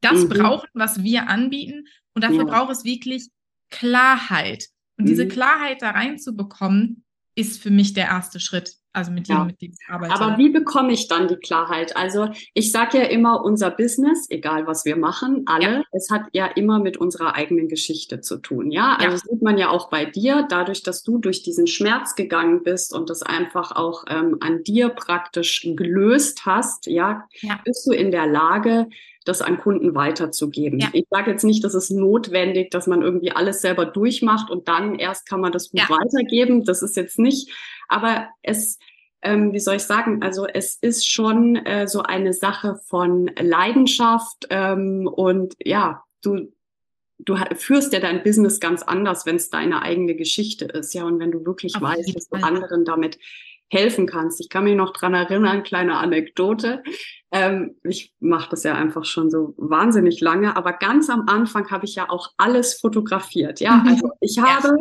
das 0.00 0.26
brauchen, 0.28 0.68
was 0.72 1.02
wir 1.02 1.28
anbieten 1.28 1.86
und 2.14 2.24
dafür 2.24 2.38
ja. 2.38 2.44
braucht 2.44 2.70
es 2.70 2.84
wirklich 2.84 3.28
Klarheit. 3.68 4.68
Und 4.96 5.04
mhm. 5.04 5.08
diese 5.08 5.28
Klarheit 5.28 5.82
da 5.82 5.90
reinzubekommen, 5.90 7.04
ist 7.34 7.62
für 7.62 7.70
mich 7.70 7.92
der 7.92 8.06
erste 8.06 8.40
Schritt. 8.40 8.79
Also 8.92 9.12
mit 9.12 9.28
dem, 9.28 9.36
ja. 9.36 9.44
mit 9.44 9.60
dem 9.62 9.70
ich 9.70 9.88
arbeite. 9.88 10.14
Aber 10.14 10.36
wie 10.38 10.48
bekomme 10.48 10.92
ich 10.92 11.06
dann 11.06 11.28
die 11.28 11.36
Klarheit? 11.36 11.96
Also 11.96 12.28
ich 12.54 12.72
sage 12.72 12.98
ja 12.98 13.04
immer, 13.04 13.44
unser 13.44 13.70
Business, 13.70 14.26
egal 14.30 14.66
was 14.66 14.84
wir 14.84 14.96
machen, 14.96 15.44
alle, 15.46 15.72
ja. 15.72 15.82
es 15.92 16.10
hat 16.10 16.22
ja 16.32 16.46
immer 16.46 16.80
mit 16.80 16.96
unserer 16.96 17.36
eigenen 17.36 17.68
Geschichte 17.68 18.20
zu 18.20 18.38
tun. 18.38 18.72
Ja, 18.72 18.96
also 18.96 19.12
ja. 19.12 19.18
sieht 19.18 19.42
man 19.42 19.58
ja 19.58 19.70
auch 19.70 19.90
bei 19.90 20.06
dir, 20.06 20.46
dadurch, 20.48 20.82
dass 20.82 21.04
du 21.04 21.18
durch 21.18 21.42
diesen 21.42 21.68
Schmerz 21.68 22.16
gegangen 22.16 22.64
bist 22.64 22.92
und 22.92 23.10
das 23.10 23.22
einfach 23.22 23.72
auch 23.72 24.04
ähm, 24.08 24.38
an 24.40 24.64
dir 24.64 24.88
praktisch 24.88 25.62
gelöst 25.76 26.44
hast, 26.44 26.86
ja, 26.86 27.28
ja, 27.42 27.60
bist 27.64 27.86
du 27.86 27.92
in 27.92 28.10
der 28.10 28.26
Lage, 28.26 28.88
das 29.24 29.42
an 29.42 29.58
Kunden 29.58 29.94
weiterzugeben. 29.94 30.80
Ja. 30.80 30.88
Ich 30.92 31.06
sage 31.10 31.30
jetzt 31.30 31.44
nicht, 31.44 31.62
dass 31.64 31.74
es 31.74 31.90
notwendig, 31.90 32.70
dass 32.70 32.86
man 32.86 33.02
irgendwie 33.02 33.32
alles 33.32 33.60
selber 33.60 33.84
durchmacht 33.84 34.50
und 34.50 34.68
dann 34.68 34.98
erst 34.98 35.28
kann 35.28 35.40
man 35.40 35.52
das 35.52 35.70
gut 35.70 35.80
ja. 35.80 35.90
weitergeben. 35.90 36.64
Das 36.64 36.82
ist 36.82 36.96
jetzt 36.96 37.18
nicht, 37.18 37.50
aber 37.88 38.28
es, 38.42 38.78
ähm, 39.22 39.52
wie 39.52 39.60
soll 39.60 39.76
ich 39.76 39.82
sagen, 39.82 40.22
also 40.22 40.46
es 40.46 40.76
ist 40.76 41.08
schon 41.08 41.56
äh, 41.56 41.86
so 41.86 42.02
eine 42.02 42.32
Sache 42.32 42.76
von 42.86 43.30
Leidenschaft 43.38 44.46
ähm, 44.50 45.06
und 45.06 45.54
ja, 45.62 46.04
du 46.22 46.52
du 47.24 47.36
führst 47.54 47.92
ja 47.92 48.00
dein 48.00 48.22
Business 48.22 48.60
ganz 48.60 48.82
anders, 48.82 49.26
wenn 49.26 49.36
es 49.36 49.50
deine 49.50 49.82
eigene 49.82 50.14
Geschichte 50.14 50.64
ist, 50.64 50.94
ja, 50.94 51.04
und 51.04 51.18
wenn 51.20 51.30
du 51.30 51.44
wirklich 51.44 51.76
Auf 51.76 51.82
weißt, 51.82 52.16
dass 52.16 52.28
du 52.28 52.36
anderen 52.36 52.84
damit 52.84 53.18
helfen 53.70 54.06
kannst. 54.06 54.40
Ich 54.40 54.48
kann 54.48 54.64
mich 54.64 54.76
noch 54.76 54.92
dran 54.92 55.14
erinnern, 55.14 55.62
kleine 55.62 55.96
Anekdote. 55.96 56.82
Ähm, 57.32 57.76
ich 57.84 58.12
mache 58.18 58.50
das 58.50 58.64
ja 58.64 58.74
einfach 58.74 59.04
schon 59.04 59.30
so 59.30 59.54
wahnsinnig 59.56 60.20
lange, 60.20 60.56
aber 60.56 60.72
ganz 60.72 61.08
am 61.08 61.28
Anfang 61.28 61.70
habe 61.70 61.86
ich 61.86 61.94
ja 61.94 62.10
auch 62.10 62.32
alles 62.36 62.74
fotografiert. 62.80 63.60
Ja, 63.60 63.76
mhm. 63.76 63.88
also 63.88 64.10
ich 64.20 64.38
habe 64.38 64.76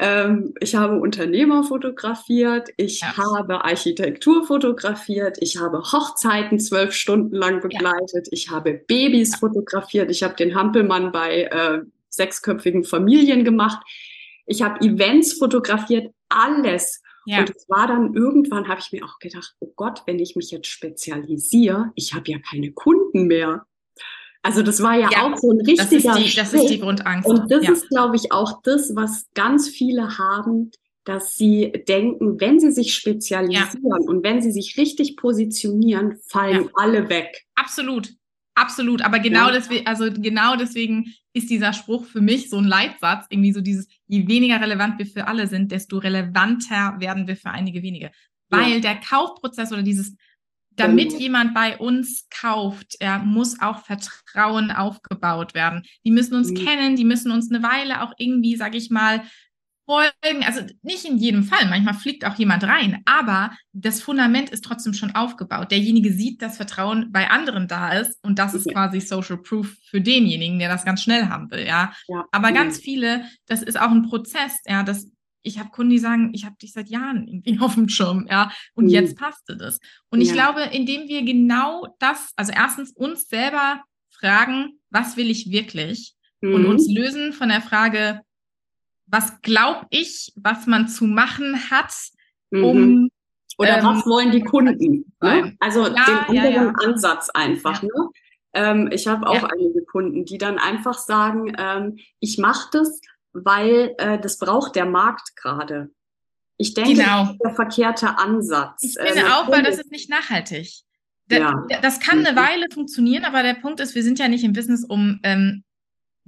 ähm, 0.00 0.54
ich 0.60 0.76
habe 0.76 1.00
Unternehmer 1.00 1.64
fotografiert, 1.64 2.68
ich 2.76 3.00
ja. 3.00 3.16
habe 3.16 3.64
Architektur 3.64 4.46
fotografiert, 4.46 5.38
ich 5.40 5.58
habe 5.60 5.78
Hochzeiten 5.78 6.60
zwölf 6.60 6.92
Stunden 6.92 7.34
lang 7.34 7.60
begleitet, 7.60 8.26
ja. 8.26 8.32
ich 8.32 8.50
habe 8.50 8.74
Babys 8.86 9.32
ja. 9.32 9.38
fotografiert, 9.38 10.10
ich 10.10 10.22
habe 10.22 10.36
den 10.36 10.54
Hampelmann 10.54 11.10
bei 11.10 11.44
äh, 11.44 11.80
sechsköpfigen 12.10 12.84
Familien 12.84 13.44
gemacht, 13.44 13.80
ich 14.46 14.62
habe 14.62 14.80
Events 14.86 15.34
fotografiert, 15.34 16.14
alles. 16.28 17.02
Ja. 17.28 17.40
Und 17.40 17.50
es 17.50 17.68
war 17.68 17.86
dann 17.86 18.14
irgendwann, 18.14 18.68
habe 18.68 18.80
ich 18.80 18.90
mir 18.90 19.04
auch 19.04 19.18
gedacht, 19.18 19.54
oh 19.60 19.70
Gott, 19.76 20.02
wenn 20.06 20.18
ich 20.18 20.34
mich 20.34 20.50
jetzt 20.50 20.68
spezialisiere, 20.68 21.92
ich 21.94 22.14
habe 22.14 22.30
ja 22.30 22.38
keine 22.38 22.72
Kunden 22.72 23.26
mehr. 23.26 23.66
Also 24.40 24.62
das 24.62 24.82
war 24.82 24.96
ja, 24.96 25.10
ja, 25.12 25.26
auch 25.26 25.36
so 25.36 25.50
ein 25.50 25.60
richtiger 25.60 26.14
das 26.14 26.22
ist 26.22 26.32
die, 26.32 26.36
das 26.36 26.54
ist 26.54 26.70
die 26.70 26.80
Grundangst. 26.80 27.28
Und 27.28 27.50
das 27.50 27.64
ja. 27.64 27.72
ist, 27.72 27.90
glaube 27.90 28.16
ich, 28.16 28.32
auch 28.32 28.62
das, 28.62 28.96
was 28.96 29.26
ganz 29.34 29.68
viele 29.68 30.16
haben, 30.16 30.70
dass 31.04 31.36
sie 31.36 31.70
denken, 31.86 32.40
wenn 32.40 32.60
sie 32.60 32.72
sich 32.72 32.94
spezialisieren 32.94 33.82
ja. 33.82 34.08
und 34.08 34.24
wenn 34.24 34.40
sie 34.40 34.50
sich 34.50 34.78
richtig 34.78 35.18
positionieren, 35.18 36.18
fallen 36.24 36.70
alle 36.74 37.10
weg. 37.10 37.44
Absolut. 37.56 38.14
Absolut, 38.60 39.02
aber 39.02 39.20
genau 39.20 39.52
deswegen, 39.52 39.86
also 39.86 40.10
genau 40.10 40.56
deswegen 40.56 41.14
ist 41.32 41.48
dieser 41.48 41.72
Spruch 41.72 42.04
für 42.06 42.20
mich 42.20 42.50
so 42.50 42.58
ein 42.58 42.64
Leitsatz, 42.64 43.26
irgendwie 43.30 43.52
so 43.52 43.60
dieses, 43.60 43.86
je 44.08 44.26
weniger 44.26 44.60
relevant 44.60 44.98
wir 44.98 45.06
für 45.06 45.28
alle 45.28 45.46
sind, 45.46 45.70
desto 45.70 45.98
relevanter 45.98 46.96
werden 46.98 47.28
wir 47.28 47.36
für 47.36 47.50
einige 47.50 47.82
wenige. 47.84 48.10
Weil 48.48 48.74
ja. 48.74 48.80
der 48.80 48.96
Kaufprozess 48.96 49.70
oder 49.70 49.82
dieses, 49.84 50.16
damit 50.70 51.12
ja. 51.12 51.18
jemand 51.20 51.54
bei 51.54 51.78
uns 51.78 52.26
kauft, 52.30 52.96
er 52.98 53.20
muss 53.20 53.60
auch 53.60 53.84
Vertrauen 53.84 54.72
aufgebaut 54.72 55.54
werden. 55.54 55.84
Die 56.04 56.10
müssen 56.10 56.34
uns 56.34 56.50
mhm. 56.50 56.56
kennen, 56.56 56.96
die 56.96 57.04
müssen 57.04 57.30
uns 57.30 57.52
eine 57.52 57.62
Weile 57.62 58.02
auch 58.02 58.12
irgendwie, 58.18 58.56
sag 58.56 58.74
ich 58.74 58.90
mal, 58.90 59.22
folgen. 59.88 60.44
Also 60.44 60.60
nicht 60.82 61.06
in 61.06 61.16
jedem 61.16 61.44
Fall. 61.44 61.66
Manchmal 61.68 61.94
fliegt 61.94 62.26
auch 62.26 62.34
jemand 62.34 62.62
rein, 62.64 63.02
aber 63.06 63.52
das 63.72 64.02
Fundament 64.02 64.50
ist 64.50 64.64
trotzdem 64.64 64.92
schon 64.92 65.14
aufgebaut. 65.14 65.70
Derjenige 65.70 66.12
sieht, 66.12 66.42
dass 66.42 66.58
Vertrauen 66.58 67.10
bei 67.10 67.30
anderen 67.30 67.68
da 67.68 67.92
ist 67.92 68.22
und 68.22 68.38
das 68.38 68.52
ist 68.52 68.70
quasi 68.70 69.00
Social 69.00 69.38
Proof 69.38 69.74
für 69.88 70.00
denjenigen, 70.00 70.58
der 70.58 70.68
das 70.68 70.84
ganz 70.84 71.02
schnell 71.02 71.28
haben 71.28 71.50
will. 71.50 71.66
Ja, 71.66 71.94
ja. 72.06 72.24
aber 72.30 72.52
ganz 72.52 72.78
viele, 72.78 73.24
das 73.46 73.62
ist 73.62 73.80
auch 73.80 73.90
ein 73.90 74.02
Prozess. 74.02 74.60
Ja, 74.66 74.82
das 74.82 75.10
ich 75.42 75.58
habe 75.58 75.70
Kunden, 75.70 75.90
die 75.90 75.98
sagen, 75.98 76.32
ich 76.34 76.44
habe 76.44 76.56
dich 76.60 76.72
seit 76.72 76.88
Jahren 76.88 77.26
irgendwie 77.26 77.58
auf 77.60 77.74
dem 77.74 77.88
Schirm, 77.88 78.26
ja, 78.30 78.52
und 78.74 78.86
mhm. 78.86 78.90
jetzt 78.90 79.16
passte 79.16 79.56
das. 79.56 79.78
Und 80.10 80.20
ich 80.20 80.32
glaube, 80.32 80.62
indem 80.72 81.08
wir 81.08 81.22
genau 81.22 81.86
das, 81.98 82.32
also 82.36 82.52
erstens 82.54 82.92
uns 82.92 83.28
selber 83.28 83.82
fragen, 84.10 84.78
was 84.90 85.16
will 85.16 85.30
ich 85.30 85.50
wirklich? 85.50 86.14
Mhm. 86.40 86.54
Und 86.54 86.66
uns 86.66 86.88
lösen 86.90 87.32
von 87.32 87.48
der 87.48 87.62
Frage, 87.62 88.20
was 89.10 89.40
glaube 89.42 89.86
ich, 89.90 90.32
was 90.36 90.66
man 90.66 90.88
zu 90.88 91.04
machen 91.04 91.70
hat, 91.70 91.92
mhm. 92.50 92.64
um 92.64 92.78
mhm. 92.78 93.10
oder 93.58 93.78
ähm, 93.78 93.84
was 93.84 94.06
wollen 94.06 94.30
die 94.30 94.42
Kunden? 94.42 95.12
Ne? 95.20 95.56
Also 95.60 95.86
ja, 95.86 95.90
den 95.90 95.98
anderen 95.98 96.34
ja, 96.34 96.50
ja. 96.50 96.72
Ansatz 96.84 97.30
einfach. 97.30 97.82
Ne? 97.82 97.90
Ähm, 98.54 98.88
ich 98.92 99.06
habe 99.06 99.26
auch 99.26 99.42
einige 99.42 99.84
Kunden, 99.84 100.24
die 100.24 100.38
dann 100.38 100.58
einfach 100.58 100.98
sagen, 100.98 101.54
ähm, 101.58 101.98
ich 102.20 102.38
mache 102.38 102.68
das, 102.72 103.00
weil 103.32 103.94
äh, 103.98 104.18
das 104.18 104.38
braucht 104.38 104.76
der 104.76 104.86
Markt 104.86 105.36
gerade. 105.36 105.90
Ich 106.56 106.74
denke, 106.74 106.94
genau. 106.94 107.22
das 107.22 107.30
ist 107.30 107.44
der 107.44 107.54
verkehrte 107.54 108.18
Ansatz. 108.18 108.82
Ich 108.82 108.94
finde 108.98 109.28
äh, 109.28 109.30
auch, 109.30 109.48
weil 109.48 109.62
das 109.62 109.78
ist 109.78 109.92
nicht 109.92 110.10
nachhaltig. 110.10 110.82
ja. 111.30 111.64
Das 111.82 112.00
kann 112.00 112.24
eine 112.24 112.32
mhm. 112.32 112.36
Weile 112.36 112.66
funktionieren, 112.72 113.24
aber 113.24 113.42
der 113.42 113.54
Punkt 113.54 113.80
ist, 113.80 113.94
wir 113.94 114.02
sind 114.02 114.18
ja 114.18 114.28
nicht 114.28 114.44
im 114.44 114.52
Business, 114.52 114.84
um 114.84 115.20
ähm, 115.22 115.62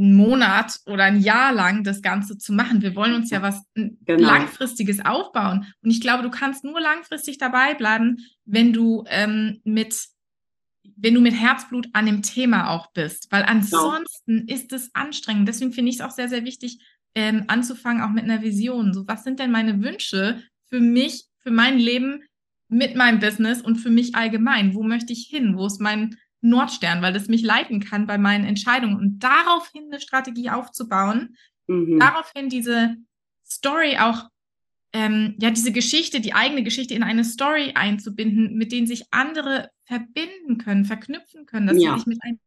einen 0.00 0.14
Monat 0.14 0.80
oder 0.86 1.04
ein 1.04 1.20
Jahr 1.20 1.52
lang 1.52 1.84
das 1.84 2.00
Ganze 2.00 2.38
zu 2.38 2.52
machen. 2.52 2.80
Wir 2.80 2.96
wollen 2.96 3.14
uns 3.14 3.30
ja 3.30 3.42
was 3.42 3.62
genau. 3.74 4.28
Langfristiges 4.28 5.04
aufbauen. 5.04 5.66
Und 5.82 5.90
ich 5.90 6.00
glaube, 6.00 6.22
du 6.22 6.30
kannst 6.30 6.64
nur 6.64 6.80
langfristig 6.80 7.38
dabei 7.38 7.74
bleiben, 7.74 8.18
wenn 8.44 8.72
du 8.72 9.04
ähm, 9.08 9.60
mit 9.64 10.08
wenn 11.02 11.14
du 11.14 11.20
mit 11.20 11.34
Herzblut 11.34 11.88
an 11.92 12.06
dem 12.06 12.22
Thema 12.22 12.70
auch 12.70 12.92
bist, 12.92 13.28
weil 13.30 13.42
genau. 13.42 13.52
ansonsten 13.52 14.46
genau. 14.46 14.52
ist 14.52 14.72
es 14.72 14.90
anstrengend. 14.94 15.48
Deswegen 15.48 15.72
finde 15.72 15.90
ich 15.90 15.96
es 15.96 16.02
auch 16.02 16.10
sehr, 16.10 16.28
sehr 16.28 16.44
wichtig, 16.44 16.78
ähm, 17.14 17.44
anzufangen, 17.48 18.02
auch 18.02 18.10
mit 18.10 18.24
einer 18.24 18.42
Vision. 18.42 18.92
So, 18.92 19.06
was 19.06 19.24
sind 19.24 19.40
denn 19.40 19.50
meine 19.50 19.82
Wünsche 19.82 20.42
für 20.68 20.80
mich, 20.80 21.24
für 21.38 21.50
mein 21.50 21.78
Leben 21.78 22.22
mit 22.68 22.96
meinem 22.96 23.18
Business 23.18 23.62
und 23.62 23.76
für 23.76 23.90
mich 23.90 24.14
allgemein? 24.14 24.74
Wo 24.74 24.82
möchte 24.82 25.12
ich 25.12 25.26
hin? 25.30 25.56
Wo 25.56 25.66
ist 25.66 25.80
mein 25.80 26.16
Nordstern? 26.40 27.02
Weil 27.02 27.12
das 27.12 27.28
mich 27.28 27.42
leiten 27.42 27.80
kann 27.80 28.06
bei 28.06 28.18
meinen 28.18 28.44
Entscheidungen 28.44 28.96
und 28.96 29.20
daraufhin 29.20 29.84
eine 29.90 30.00
Strategie 30.00 30.50
aufzubauen, 30.50 31.36
mhm. 31.66 31.98
daraufhin 31.98 32.48
diese 32.48 32.96
Story 33.44 33.98
auch 33.98 34.28
ähm, 34.92 35.36
ja, 35.38 35.50
diese 35.50 35.72
Geschichte, 35.72 36.20
die 36.20 36.34
eigene 36.34 36.62
Geschichte 36.62 36.94
in 36.94 37.02
eine 37.02 37.24
Story 37.24 37.72
einzubinden, 37.74 38.56
mit 38.56 38.72
denen 38.72 38.86
sich 38.86 39.04
andere 39.12 39.70
verbinden 39.84 40.58
können, 40.58 40.84
verknüpfen 40.84 41.46
können, 41.46 41.68
dass 41.68 41.80
ja. 41.80 41.92
sie 41.92 41.98
sich 41.98 42.06
mit 42.06 42.18
einem 42.22 42.40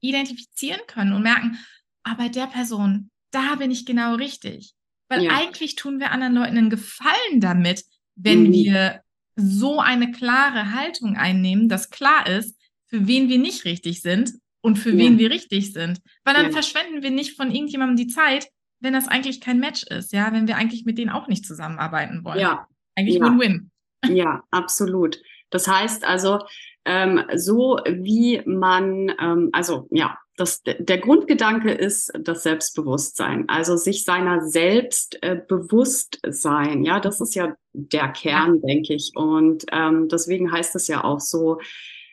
identifizieren 0.00 0.80
können 0.86 1.12
und 1.12 1.22
merken, 1.22 1.58
ah, 2.04 2.14
bei 2.14 2.28
der 2.28 2.46
Person, 2.46 3.10
da 3.30 3.56
bin 3.56 3.70
ich 3.70 3.84
genau 3.84 4.14
richtig. 4.14 4.74
Weil 5.08 5.24
ja. 5.24 5.32
eigentlich 5.32 5.74
tun 5.74 5.98
wir 5.98 6.12
anderen 6.12 6.34
Leuten 6.34 6.58
einen 6.58 6.70
Gefallen 6.70 7.40
damit, 7.40 7.84
wenn 8.14 8.44
mhm. 8.44 8.52
wir 8.52 9.02
so 9.36 9.80
eine 9.80 10.10
klare 10.10 10.72
Haltung 10.72 11.16
einnehmen, 11.16 11.68
dass 11.68 11.90
klar 11.90 12.26
ist, 12.26 12.57
für 12.88 13.06
wen 13.06 13.28
wir 13.28 13.38
nicht 13.38 13.64
richtig 13.64 14.02
sind 14.02 14.32
und 14.60 14.76
für 14.76 14.90
ja. 14.90 14.98
wen 14.98 15.18
wir 15.18 15.30
richtig 15.30 15.72
sind. 15.72 16.00
Weil 16.24 16.34
dann 16.34 16.52
verschwenden 16.52 17.02
wir 17.02 17.10
nicht 17.10 17.36
von 17.36 17.50
irgendjemandem 17.50 17.96
die 17.96 18.12
Zeit, 18.12 18.48
wenn 18.80 18.92
das 18.92 19.08
eigentlich 19.08 19.40
kein 19.40 19.58
Match 19.58 19.84
ist, 19.84 20.12
ja, 20.12 20.32
wenn 20.32 20.46
wir 20.46 20.56
eigentlich 20.56 20.84
mit 20.84 20.98
denen 20.98 21.10
auch 21.10 21.28
nicht 21.28 21.46
zusammenarbeiten 21.46 22.24
wollen. 22.24 22.40
Ja. 22.40 22.66
Eigentlich 22.94 23.20
Win-Win. 23.20 23.70
Ja. 24.04 24.10
ja, 24.10 24.42
absolut. 24.50 25.20
Das 25.50 25.66
heißt 25.68 26.04
also, 26.04 26.40
ähm, 26.84 27.22
so 27.34 27.78
wie 27.86 28.42
man, 28.44 29.14
ähm, 29.20 29.50
also 29.52 29.88
ja, 29.90 30.18
das, 30.36 30.62
der 30.62 30.98
Grundgedanke 30.98 31.72
ist 31.72 32.12
das 32.18 32.44
Selbstbewusstsein, 32.44 33.48
also 33.48 33.76
sich 33.76 34.04
seiner 34.04 34.46
selbst 34.46 35.18
äh, 35.22 35.36
bewusst 35.36 36.20
sein. 36.28 36.84
Ja, 36.84 37.00
das 37.00 37.20
ist 37.20 37.34
ja 37.34 37.54
der 37.72 38.08
Kern, 38.08 38.54
ja. 38.56 38.66
denke 38.66 38.94
ich. 38.94 39.12
Und 39.16 39.64
ähm, 39.72 40.08
deswegen 40.08 40.52
heißt 40.52 40.76
es 40.76 40.86
ja 40.86 41.02
auch 41.02 41.20
so, 41.20 41.60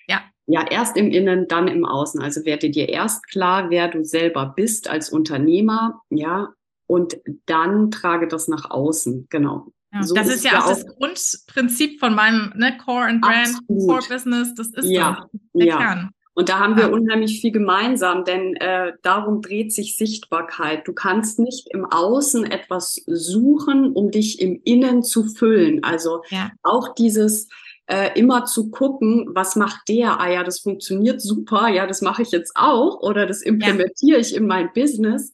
ja. 0.08 0.24
Ja, 0.48 0.66
erst 0.70 0.96
im 0.98 1.10
Innen, 1.10 1.48
dann 1.48 1.68
im 1.68 1.86
Außen. 1.86 2.22
Also 2.22 2.46
werde 2.46 2.70
dir 2.70 2.90
erst 2.90 3.28
klar, 3.28 3.70
wer 3.70 3.88
du 3.88 4.04
selber 4.04 4.54
bist 4.56 4.90
als 4.90 5.10
Unternehmer, 5.10 6.02
ja, 6.10 6.50
und 6.88 7.18
dann 7.48 7.90
trage 7.90 8.28
das 8.28 8.48
nach 8.48 8.70
außen, 8.70 9.28
genau. 9.30 9.68
Ja, 9.92 10.04
so 10.04 10.14
das 10.14 10.28
ist, 10.28 10.36
ist 10.36 10.46
ja 10.46 10.64
auch 10.64 10.70
das 10.70 10.86
Grundprinzip 10.86 12.00
von 12.00 12.14
meinem 12.14 12.54
ne, 12.56 12.78
Core 12.78 13.06
and 13.06 13.22
Brand, 13.22 13.56
Absolut. 13.56 13.90
Core 13.90 14.04
Business, 14.10 14.54
das 14.54 14.68
ist 14.68 14.86
ja, 14.86 15.26
der 15.54 15.66
ja. 15.66 15.78
Kern. 15.78 16.10
Und 16.38 16.50
da 16.50 16.60
haben 16.60 16.76
wir 16.76 16.92
unheimlich 16.92 17.40
viel 17.40 17.52
gemeinsam, 17.52 18.26
denn 18.26 18.58
äh, 18.58 18.92
darum 19.04 19.42
dreht 19.42 19.72
sich 19.72 19.96
Sichtbarkeit. 19.96 20.86
Du 20.86 20.92
kannst 20.92 21.40
nicht 21.40 21.70
im 21.72 21.86
Außen 21.86 22.46
etwas 22.52 23.02
suchen, 23.08 23.94
um 23.94 24.12
dich 24.12 24.42
im 24.42 24.60
Innen 24.66 25.02
zu 25.02 25.24
füllen. 25.24 25.86
Also 25.86 26.24
ja. 26.30 26.52
auch 26.62 26.94
dieses 26.94 27.48
äh, 27.88 28.18
immer 28.20 28.46
zu 28.46 28.72
gucken, 28.72 29.28
was 29.30 29.56
macht 29.56 29.88
der? 29.88 30.20
Ah 30.20 30.30
ja, 30.30 30.44
das 30.44 30.60
funktioniert 30.60 31.22
super, 31.22 31.68
ja, 31.68 31.88
das 31.88 32.02
mache 32.02 32.22
ich 32.22 32.32
jetzt 32.32 32.54
auch 32.56 33.02
oder 33.02 33.26
das 33.26 33.42
implementiere 33.42 34.18
ja. 34.18 34.22
ich 34.22 34.36
in 34.36 34.48
mein 34.48 34.72
Business. 34.74 35.34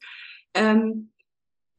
Ähm, 0.54 1.12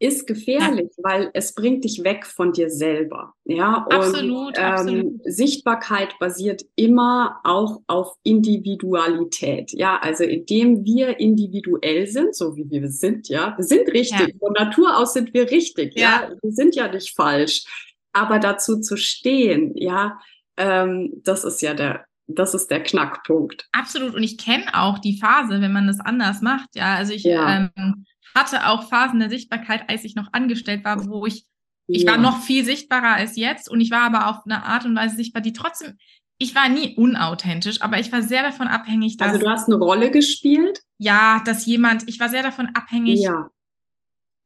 ist 0.02 0.26
gefährlich, 0.26 0.91
ja. 0.97 1.05
weil 1.05 1.31
es 1.33 1.55
bringt 1.55 1.85
dich 1.85 2.02
weg 2.02 2.26
von 2.26 2.52
dir 2.52 2.71
selber. 2.71 3.35
Ja, 3.45 3.85
und 3.85 3.93
absolut, 3.95 4.59
ähm, 4.59 4.64
absolut. 4.64 5.21
Sichtbarkeit 5.25 6.19
basiert 6.19 6.62
immer 6.75 7.38
auch 7.45 7.83
auf 7.87 8.17
Individualität. 8.25 9.71
Ja, 9.73 10.00
also 10.00 10.25
indem 10.25 10.85
wir 10.85 11.21
individuell 11.21 12.09
sind, 12.09 12.35
so 12.35 12.57
wie 12.57 12.69
wir 12.69 12.88
sind, 12.88 13.29
ja, 13.29 13.55
wir 13.57 13.64
sind 13.64 13.88
richtig. 13.93 14.19
Ja. 14.19 14.38
Von 14.41 14.55
Natur 14.55 14.99
aus 14.99 15.12
sind 15.12 15.33
wir 15.35 15.49
richtig. 15.49 15.95
Ja, 15.95 16.29
ja? 16.29 16.37
wir 16.43 16.52
sind 16.52 16.75
ja 16.75 16.88
nicht 16.88 17.14
falsch. 17.14 17.64
Aber 18.12 18.41
dazu 18.41 18.81
zu 18.81 18.97
stehen, 18.97 19.73
ja, 19.76 20.19
ähm, 20.56 21.12
das 21.25 21.44
ist 21.44 21.62
ja 21.62 21.75
der 21.75 22.04
das 22.28 22.54
ist 22.54 22.71
der 22.71 22.82
Knackpunkt. 22.82 23.68
Absolut. 23.73 24.14
Und 24.14 24.23
ich 24.23 24.38
kenne 24.38 24.64
auch 24.75 24.99
die 24.99 25.18
Phase, 25.18 25.61
wenn 25.61 25.73
man 25.73 25.87
das 25.87 26.00
anders 26.00 26.40
macht. 26.40 26.75
Ja, 26.75 26.94
also 26.94 27.12
ich 27.12 27.25
ja. 27.25 27.71
ähm, 27.76 28.06
hatte 28.35 28.66
auch 28.66 28.88
Phasen 28.88 29.21
der 29.21 29.30
Sichtbarkeit, 29.30 29.88
als 29.88 30.04
ich 30.04 30.14
noch 30.14 30.28
angestellt 30.32 30.85
war, 30.85 31.06
wo 31.06 31.26
ich, 31.26 31.44
ich 31.87 32.02
ja. 32.02 32.12
war 32.12 32.18
noch 32.18 32.42
viel 32.42 32.64
sichtbarer 32.64 33.14
als 33.14 33.37
jetzt 33.37 33.71
und 33.71 33.80
ich 33.80 33.90
war 33.90 34.02
aber 34.02 34.28
auf 34.28 34.44
eine 34.44 34.64
Art 34.64 34.85
und 34.85 34.97
Weise 34.97 35.16
sichtbar, 35.16 35.42
die 35.42 35.52
trotzdem, 35.52 35.99
ich 36.38 36.54
war 36.54 36.68
nie 36.68 36.97
unauthentisch, 36.97 37.82
aber 37.82 37.99
ich 37.99 38.11
war 38.11 38.23
sehr 38.23 38.42
davon 38.42 38.68
abhängig, 38.68 39.16
dass. 39.16 39.28
Also 39.28 39.40
du 39.40 39.50
hast 39.50 39.68
eine 39.68 39.76
Rolle 39.76 40.11
gespielt? 40.11 40.80
Ja, 40.99 41.42
dass 41.44 41.66
jemand, 41.66 42.09
ich 42.09 42.18
war 42.18 42.28
sehr 42.28 42.42
davon 42.42 42.71
abhängig. 42.75 43.21
Ja. 43.21 43.49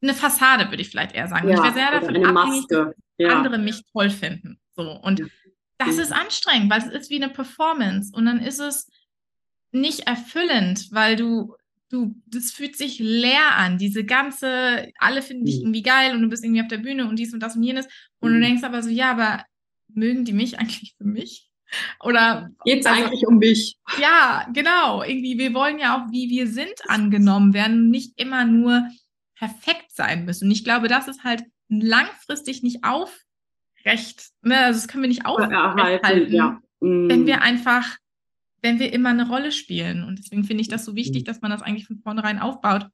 Eine 0.02 0.14
Fassade, 0.14 0.70
würde 0.70 0.82
ich 0.82 0.90
vielleicht 0.90 1.14
eher 1.14 1.28
sagen. 1.28 1.48
Ja, 1.48 1.54
ich 1.54 1.60
war 1.60 1.72
sehr 1.72 1.90
davon 1.90 2.25
abhängig, 2.25 2.66
dass 2.68 2.94
andere 3.30 3.58
mich 3.58 3.82
toll 3.92 4.10
finden. 4.10 4.58
So. 4.75 4.90
Und 4.90 5.22
das 5.78 5.99
ist 5.99 6.12
anstrengend, 6.12 6.71
weil 6.71 6.80
es 6.80 6.87
ist 6.87 7.11
wie 7.11 7.23
eine 7.23 7.33
Performance 7.33 8.12
und 8.14 8.26
dann 8.26 8.40
ist 8.40 8.61
es 8.61 8.88
nicht 9.73 10.06
erfüllend, 10.06 10.88
weil 10.90 11.16
du 11.16 11.54
du, 11.90 12.14
das 12.26 12.50
fühlt 12.50 12.76
sich 12.76 12.99
leer 12.99 13.56
an. 13.56 13.78
Diese 13.78 14.04
ganze, 14.04 14.90
alle 14.99 15.23
finden 15.23 15.45
dich 15.45 15.56
mhm. 15.56 15.62
irgendwie 15.62 15.83
geil 15.83 16.14
und 16.14 16.23
du 16.23 16.28
bist 16.28 16.45
irgendwie 16.45 16.62
auf 16.62 16.68
der 16.68 16.78
Bühne 16.78 17.09
und 17.09 17.18
dies 17.18 17.33
und 17.33 17.40
das 17.40 17.56
und 17.56 17.62
jenes. 17.62 17.87
Und 18.21 18.33
du 18.33 18.38
mhm. 18.38 18.42
denkst 18.42 18.64
aber 18.64 18.83
so, 18.83 18.88
ja, 18.88 19.11
aber 19.11 19.45
mögen 19.88 20.25
die 20.25 20.33
mich 20.33 20.59
eigentlich 20.59 20.95
für 20.97 21.06
mich? 21.06 21.50
Oder 22.00 22.50
geht's 22.64 22.87
also, 22.87 23.04
eigentlich 23.04 23.26
um 23.26 23.38
mich? 23.38 23.76
Ja, 24.00 24.49
genau. 24.52 25.02
Irgendwie, 25.02 25.37
wir 25.38 25.52
wollen 25.52 25.78
ja 25.78 25.97
auch, 25.97 26.12
wie 26.12 26.30
wir 26.30 26.47
sind, 26.47 26.75
angenommen 26.87 27.54
werden, 27.54 27.90
nicht 27.90 28.21
immer 28.21 28.45
nur 28.45 28.88
perfekt 29.37 29.90
sein 29.92 30.25
müssen. 30.25 30.47
Und 30.47 30.52
ich 30.52 30.64
glaube, 30.64 30.88
das 30.88 31.09
ist 31.09 31.25
halt 31.25 31.42
langfristig 31.68 32.62
nicht 32.62 32.85
aufrecht. 33.87 34.31
Ne? 34.43 34.59
Also 34.59 34.81
das 34.81 34.88
können 34.88 35.02
wir 35.02 35.09
nicht 35.09 35.26
aufrechterhalten, 35.26 36.33
ja. 36.33 36.61
wenn 36.81 37.26
wir 37.26 37.43
einfach 37.43 37.97
wenn 38.62 38.81
wir 38.81 38.93
immer 38.93 39.11
eine 39.11 39.28
Rolle 39.28 39.52
spielen. 39.52 40.02
Und 40.02 40.19
deswegen 40.19 40.43
finde 40.43 40.62
ich 40.62 40.69
das 40.69 40.85
so 40.85 40.97
wichtig, 40.97 41.23
mhm. 41.23 41.26
dass 41.26 41.40
man 41.40 41.52
das 41.52 41.62
eigentlich 41.62 41.87
von 41.87 41.99
vornherein 41.99 42.40
aufbaut. 42.40 42.87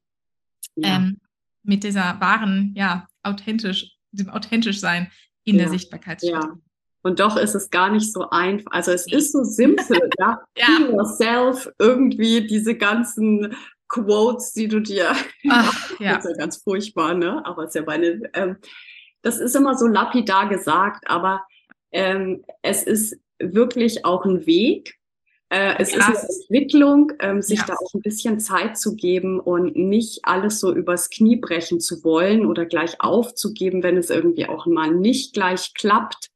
Ja. 0.76 0.96
Ähm, 0.96 1.18
mit 1.62 1.82
dieser 1.84 2.20
wahren, 2.20 2.74
ja, 2.76 3.06
authentisch, 3.22 3.96
dem 4.10 4.28
authentisch 4.28 4.80
sein 4.80 5.10
in 5.44 5.56
ja. 5.56 5.62
der 5.62 5.70
Sichtbarkeit. 5.70 6.22
Ja. 6.22 6.58
Und 7.02 7.20
doch 7.20 7.36
ist 7.36 7.54
es 7.54 7.70
gar 7.70 7.90
nicht 7.90 8.12
so 8.12 8.28
einfach. 8.28 8.70
Also 8.70 8.90
es 8.90 9.10
ist 9.10 9.32
so 9.32 9.44
simpel, 9.44 10.10
ja. 10.18 10.40
ja. 10.58 10.66
Be 10.78 10.92
yourself, 10.92 11.70
irgendwie 11.78 12.46
diese 12.46 12.76
ganzen 12.76 13.54
Quotes, 13.88 14.52
die 14.52 14.68
du 14.68 14.80
dir, 14.80 15.14
Ach, 15.48 15.90
ja. 16.00 16.16
das 16.16 16.26
ist 16.26 16.30
ja 16.32 16.36
ganz 16.36 16.56
furchtbar, 16.58 17.14
ne? 17.14 17.40
Aber 17.46 17.62
es 17.62 17.68
ist 17.68 17.76
ja 17.76 17.82
meine, 17.86 18.20
ähm, 18.34 18.56
das 19.22 19.38
ist 19.38 19.56
immer 19.56 19.76
so 19.76 19.86
lapidar 19.86 20.48
gesagt, 20.48 21.08
aber 21.08 21.44
ähm, 21.92 22.44
es 22.62 22.82
ist 22.82 23.16
wirklich 23.38 24.04
auch 24.04 24.24
ein 24.24 24.46
Weg, 24.46 24.98
äh, 25.52 25.74
es 25.78 25.94
ist 25.94 26.02
eine 26.02 26.16
Entwicklung, 26.16 27.12
ähm, 27.20 27.42
sich 27.42 27.58
ja. 27.58 27.66
da 27.66 27.74
auch 27.74 27.94
ein 27.94 28.00
bisschen 28.00 28.40
Zeit 28.40 28.78
zu 28.78 28.96
geben 28.96 29.38
und 29.38 29.76
nicht 29.76 30.20
alles 30.22 30.60
so 30.60 30.74
übers 30.74 31.10
Knie 31.10 31.36
brechen 31.36 31.78
zu 31.78 32.02
wollen 32.04 32.46
oder 32.46 32.64
gleich 32.64 33.00
aufzugeben, 33.00 33.82
wenn 33.82 33.98
es 33.98 34.08
irgendwie 34.08 34.46
auch 34.46 34.64
mal 34.64 34.90
nicht 34.90 35.34
gleich 35.34 35.74
klappt. 35.74 36.30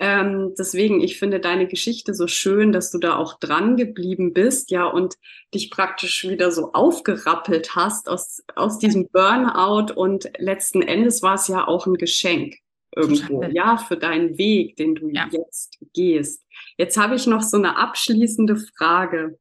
Ähm, 0.00 0.54
deswegen, 0.58 1.00
ich 1.00 1.18
finde 1.18 1.38
deine 1.38 1.68
Geschichte 1.68 2.14
so 2.14 2.26
schön, 2.26 2.72
dass 2.72 2.90
du 2.90 2.98
da 2.98 3.16
auch 3.16 3.38
dran 3.38 3.76
geblieben 3.76 4.32
bist, 4.32 4.70
ja, 4.70 4.86
und 4.86 5.14
dich 5.54 5.70
praktisch 5.70 6.28
wieder 6.28 6.50
so 6.50 6.72
aufgerappelt 6.72 7.76
hast 7.76 8.08
aus, 8.08 8.42
aus 8.56 8.78
diesem 8.78 9.08
Burnout 9.08 9.94
und 9.94 10.30
letzten 10.38 10.82
Endes 10.82 11.22
war 11.22 11.34
es 11.34 11.46
ja 11.46 11.66
auch 11.66 11.86
ein 11.86 11.94
Geschenk 11.94 12.56
irgendwo, 12.96 13.42
ja, 13.44 13.76
für 13.76 13.96
deinen 13.96 14.38
Weg, 14.38 14.76
den 14.76 14.94
du 14.94 15.08
ja. 15.10 15.28
jetzt 15.30 15.78
gehst. 15.92 16.44
Jetzt 16.76 16.96
habe 16.96 17.14
ich 17.14 17.26
noch 17.26 17.42
so 17.42 17.56
eine 17.56 17.76
abschließende 17.76 18.56
Frage. 18.56 19.38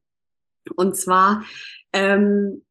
Und 0.75 0.95
zwar, 0.95 1.43
ähm, 1.91 2.63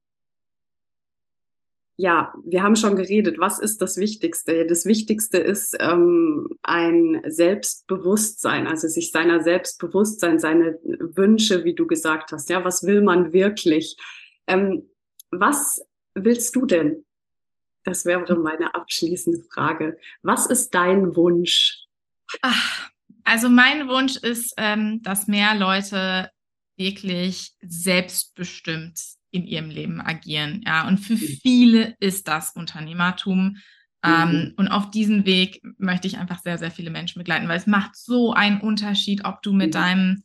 ja, 1.96 2.32
wir 2.44 2.62
haben 2.62 2.76
schon 2.76 2.96
geredet, 2.96 3.38
was 3.38 3.58
ist 3.58 3.82
das 3.82 3.96
Wichtigste? 3.96 4.66
Das 4.66 4.86
Wichtigste 4.86 5.38
ist 5.38 5.76
ähm, 5.78 6.48
ein 6.62 7.22
Selbstbewusstsein, 7.26 8.66
also 8.66 8.88
sich 8.88 9.12
seiner 9.12 9.42
Selbstbewusstsein, 9.42 10.38
seine 10.38 10.78
Wünsche, 10.82 11.64
wie 11.64 11.74
du 11.74 11.86
gesagt 11.86 12.32
hast. 12.32 12.48
Ja, 12.48 12.64
was 12.64 12.84
will 12.84 13.02
man 13.02 13.32
wirklich? 13.32 13.96
Ähm, 14.46 14.88
was 15.30 15.82
willst 16.14 16.56
du 16.56 16.66
denn? 16.66 17.04
Das 17.84 18.04
wäre 18.04 18.36
meine 18.36 18.74
abschließende 18.74 19.44
Frage. 19.52 19.98
Was 20.22 20.46
ist 20.46 20.74
dein 20.74 21.14
Wunsch? 21.16 21.84
Ach, 22.40 22.90
also 23.24 23.48
mein 23.48 23.88
Wunsch 23.88 24.16
ist, 24.16 24.54
ähm, 24.56 25.02
dass 25.02 25.26
mehr 25.26 25.54
Leute 25.54 26.30
wirklich 26.76 27.52
selbstbestimmt 27.60 28.98
in 29.32 29.46
ihrem 29.46 29.70
Leben 29.70 30.00
agieren. 30.00 30.62
Ja, 30.64 30.86
und 30.86 30.98
für 30.98 31.14
mhm. 31.14 31.38
viele 31.42 31.96
ist 31.98 32.28
das 32.28 32.52
Unternehmertum. 32.54 33.56
Ähm, 34.04 34.30
mhm. 34.30 34.54
Und 34.56 34.68
auf 34.68 34.90
diesen 34.90 35.26
Weg 35.26 35.62
möchte 35.78 36.06
ich 36.06 36.18
einfach 36.18 36.38
sehr, 36.40 36.58
sehr 36.58 36.70
viele 36.70 36.90
Menschen 36.90 37.18
begleiten, 37.18 37.48
weil 37.48 37.58
es 37.58 37.66
macht 37.66 37.96
so 37.96 38.32
einen 38.32 38.60
Unterschied, 38.60 39.24
ob 39.24 39.42
du 39.42 39.52
mit 39.52 39.68
mhm. 39.68 39.72
deinem 39.72 40.22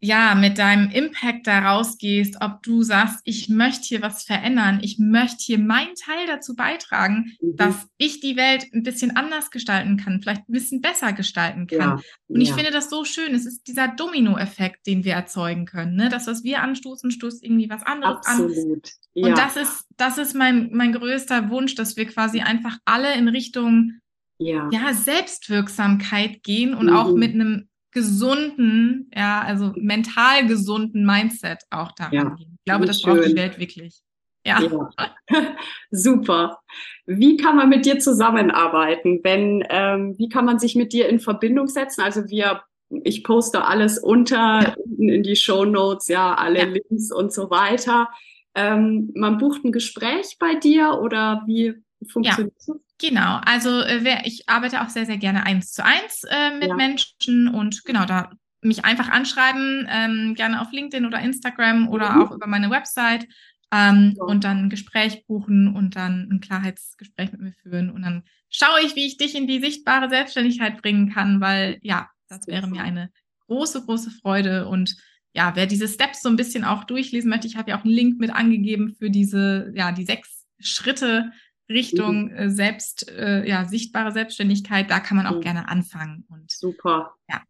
ja, 0.00 0.36
mit 0.36 0.58
deinem 0.58 0.90
Impact 0.90 1.46
da 1.48 1.70
rausgehst, 1.70 2.36
ob 2.40 2.62
du 2.62 2.82
sagst, 2.82 3.20
ich 3.24 3.48
möchte 3.48 3.88
hier 3.88 4.02
was 4.02 4.22
verändern, 4.22 4.78
ich 4.80 4.98
möchte 4.98 5.38
hier 5.40 5.58
meinen 5.58 5.94
Teil 5.96 6.26
dazu 6.26 6.54
beitragen, 6.54 7.36
mhm. 7.40 7.56
dass 7.56 7.88
ich 7.96 8.20
die 8.20 8.36
Welt 8.36 8.66
ein 8.72 8.84
bisschen 8.84 9.16
anders 9.16 9.50
gestalten 9.50 9.96
kann, 9.96 10.20
vielleicht 10.22 10.48
ein 10.48 10.52
bisschen 10.52 10.80
besser 10.80 11.12
gestalten 11.12 11.66
kann. 11.66 11.78
Ja, 11.78 12.00
und 12.28 12.40
ich 12.40 12.50
ja. 12.50 12.54
finde 12.54 12.70
das 12.70 12.90
so 12.90 13.04
schön. 13.04 13.34
Es 13.34 13.44
ist 13.44 13.66
dieser 13.66 13.88
Domino-Effekt, 13.88 14.86
den 14.86 15.04
wir 15.04 15.14
erzeugen 15.14 15.66
können. 15.66 15.96
Ne? 15.96 16.08
Das, 16.08 16.28
was 16.28 16.44
wir 16.44 16.62
anstoßen, 16.62 17.10
stoßt 17.10 17.44
irgendwie 17.44 17.68
was 17.68 17.82
anderes 17.82 18.24
Absolut. 18.24 18.84
an. 18.84 18.90
Ja. 19.14 19.26
Und 19.26 19.38
das 19.38 19.56
ist, 19.56 19.84
das 19.96 20.18
ist 20.18 20.34
mein, 20.34 20.70
mein 20.72 20.92
größter 20.92 21.50
Wunsch, 21.50 21.74
dass 21.74 21.96
wir 21.96 22.06
quasi 22.06 22.40
einfach 22.40 22.78
alle 22.84 23.14
in 23.14 23.26
Richtung 23.26 23.94
ja. 24.38 24.68
ja 24.72 24.94
Selbstwirksamkeit 24.94 26.44
gehen 26.44 26.74
und 26.74 26.86
mhm. 26.86 26.96
auch 26.96 27.12
mit 27.14 27.34
einem 27.34 27.68
gesunden, 27.92 29.10
ja, 29.14 29.40
also 29.40 29.72
mental 29.76 30.46
gesunden 30.46 31.04
Mindset 31.04 31.64
auch 31.70 31.92
da 31.92 32.10
ja, 32.12 32.36
Ich 32.38 32.46
glaube, 32.64 32.86
das 32.86 33.00
schön. 33.00 33.14
braucht 33.14 33.28
die 33.28 33.36
Welt 33.36 33.58
wirklich. 33.58 34.02
Ja. 34.44 34.60
ja. 34.60 34.90
Super. 35.90 36.60
Wie 37.06 37.36
kann 37.36 37.56
man 37.56 37.68
mit 37.68 37.86
dir 37.86 37.98
zusammenarbeiten? 37.98 39.20
Wenn, 39.22 39.64
ähm, 39.68 40.14
wie 40.18 40.28
kann 40.28 40.44
man 40.44 40.58
sich 40.58 40.74
mit 40.74 40.92
dir 40.92 41.08
in 41.08 41.20
Verbindung 41.20 41.68
setzen? 41.68 42.02
Also 42.02 42.28
wir, 42.28 42.62
ich 43.04 43.24
poste 43.24 43.64
alles 43.64 43.98
unter 43.98 44.36
ja. 44.36 44.74
in 44.98 45.22
die 45.22 45.36
Show 45.36 45.64
Notes, 45.64 46.08
ja, 46.08 46.34
alle 46.34 46.64
Links 46.64 47.12
und 47.12 47.32
so 47.32 47.50
weiter. 47.50 48.08
Ähm, 48.54 49.12
man 49.14 49.38
bucht 49.38 49.64
ein 49.64 49.72
Gespräch 49.72 50.36
bei 50.38 50.54
dir 50.54 50.98
oder 51.00 51.42
wie 51.46 51.74
funktioniert 52.06 52.54
das? 52.56 52.76
Genau, 53.00 53.40
also 53.44 53.80
äh, 53.80 54.22
ich 54.24 54.48
arbeite 54.48 54.82
auch 54.82 54.88
sehr, 54.88 55.06
sehr 55.06 55.18
gerne 55.18 55.46
eins 55.46 55.72
zu 55.72 55.84
eins 55.84 56.24
äh, 56.28 56.54
mit 56.56 56.68
ja. 56.68 56.74
Menschen 56.74 57.48
und 57.48 57.84
genau, 57.84 58.04
da 58.04 58.30
mich 58.60 58.84
einfach 58.84 59.08
anschreiben, 59.08 59.86
ähm, 59.88 60.34
gerne 60.34 60.60
auf 60.60 60.72
LinkedIn 60.72 61.06
oder 61.06 61.20
Instagram 61.20 61.88
oder 61.88 62.10
mhm. 62.10 62.22
auch 62.22 62.30
über 62.32 62.48
meine 62.48 62.70
Website 62.70 63.26
ähm, 63.72 64.14
ja. 64.16 64.24
und 64.24 64.42
dann 64.42 64.64
ein 64.64 64.70
Gespräch 64.70 65.26
buchen 65.26 65.74
und 65.74 65.94
dann 65.94 66.28
ein 66.30 66.40
Klarheitsgespräch 66.40 67.30
mit 67.30 67.40
mir 67.40 67.52
führen 67.52 67.90
und 67.90 68.02
dann 68.02 68.24
schaue 68.50 68.80
ich, 68.84 68.96
wie 68.96 69.06
ich 69.06 69.16
dich 69.16 69.36
in 69.36 69.46
die 69.46 69.60
sichtbare 69.60 70.08
Selbstständigkeit 70.08 70.82
bringen 70.82 71.12
kann, 71.12 71.40
weil 71.40 71.78
ja, 71.82 72.08
das 72.28 72.48
wäre 72.48 72.66
mir 72.66 72.82
eine 72.82 73.10
große, 73.46 73.84
große 73.84 74.10
Freude 74.10 74.66
und 74.66 74.96
ja, 75.34 75.54
wer 75.54 75.66
diese 75.66 75.86
Steps 75.86 76.22
so 76.22 76.28
ein 76.28 76.36
bisschen 76.36 76.64
auch 76.64 76.84
durchlesen 76.84 77.30
möchte, 77.30 77.46
ich 77.46 77.56
habe 77.56 77.70
ja 77.70 77.78
auch 77.78 77.84
einen 77.84 77.94
Link 77.94 78.18
mit 78.18 78.30
angegeben 78.30 78.96
für 78.98 79.10
diese, 79.10 79.72
ja, 79.74 79.92
die 79.92 80.04
sechs 80.04 80.46
Schritte, 80.58 81.30
Richtung 81.68 82.26
mhm. 82.26 82.36
äh, 82.36 82.50
selbst, 82.50 83.10
äh, 83.10 83.48
ja, 83.48 83.64
sichtbare 83.64 84.12
Selbstständigkeit, 84.12 84.90
da 84.90 85.00
kann 85.00 85.16
man 85.16 85.26
auch 85.26 85.36
mhm. 85.36 85.42
gerne 85.42 85.68
anfangen. 85.68 86.24
Und, 86.30 86.50
super. 86.50 87.14
Ja. 87.28 87.42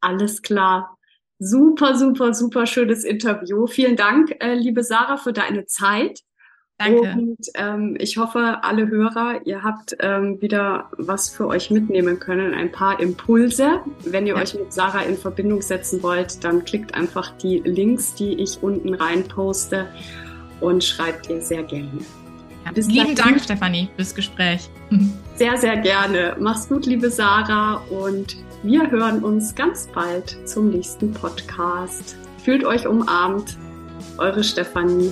Alles 0.00 0.42
klar. 0.42 0.96
Super, 1.38 1.96
super, 1.96 2.34
super 2.34 2.66
schönes 2.66 3.04
Interview. 3.04 3.66
Vielen 3.66 3.96
Dank, 3.96 4.36
äh, 4.40 4.54
liebe 4.54 4.84
Sarah, 4.84 5.16
für 5.16 5.32
deine 5.32 5.66
Zeit. 5.66 6.20
Danke. 6.80 7.12
Und 7.12 7.38
ähm, 7.54 7.96
ich 7.98 8.16
hoffe, 8.16 8.58
alle 8.62 8.88
Hörer, 8.88 9.46
ihr 9.46 9.62
habt 9.62 9.96
ähm, 10.00 10.40
wieder 10.40 10.90
was 10.96 11.28
für 11.28 11.46
euch 11.46 11.70
mitnehmen 11.70 12.18
können, 12.18 12.54
ein 12.54 12.72
paar 12.72 13.00
Impulse. 13.00 13.80
Wenn 14.04 14.26
ihr 14.26 14.34
ja. 14.34 14.40
euch 14.40 14.54
mit 14.54 14.72
Sarah 14.72 15.02
in 15.02 15.18
Verbindung 15.18 15.60
setzen 15.60 16.02
wollt, 16.02 16.42
dann 16.42 16.64
klickt 16.64 16.94
einfach 16.94 17.36
die 17.36 17.58
Links, 17.58 18.14
die 18.14 18.32
ich 18.40 18.62
unten 18.62 18.94
rein 18.94 19.28
poste 19.28 19.88
und 20.60 20.82
schreibt 20.82 21.28
ihr 21.28 21.42
sehr 21.42 21.64
gerne. 21.64 22.00
Ja, 22.74 22.82
lieben 22.88 23.14
Dank, 23.14 23.40
Stefanie, 23.40 23.88
fürs 23.96 24.14
Gespräch. 24.14 24.68
Sehr, 25.36 25.56
sehr 25.56 25.78
gerne. 25.78 26.36
Mach's 26.38 26.68
gut, 26.68 26.84
liebe 26.84 27.10
Sarah, 27.10 27.76
und 27.88 28.36
wir 28.62 28.90
hören 28.90 29.24
uns 29.24 29.54
ganz 29.54 29.86
bald 29.86 30.36
zum 30.46 30.68
nächsten 30.68 31.12
Podcast. 31.14 32.16
Fühlt 32.44 32.62
euch 32.62 32.86
umarmt, 32.86 33.56
eure 34.18 34.44
Stefanie. 34.44 35.10